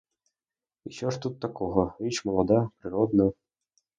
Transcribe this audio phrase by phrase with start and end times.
[0.89, 3.31] Що ж тут такого: річ молода, природна.